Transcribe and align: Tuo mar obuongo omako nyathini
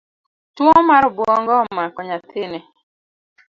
Tuo 0.55 0.75
mar 0.89 1.03
obuongo 1.09 1.53
omako 1.67 1.99
nyathini 2.07 2.59